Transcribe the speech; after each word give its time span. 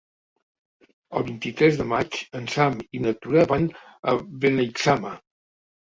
El 1.19 1.25
vint-i-tres 1.27 1.77
de 1.81 1.85
maig 1.91 2.17
en 2.41 2.49
Sam 2.55 2.81
i 3.01 3.03
na 3.07 3.15
Tura 3.27 3.47
van 3.55 3.69
a 4.15 4.17
Beneixama. 4.47 5.13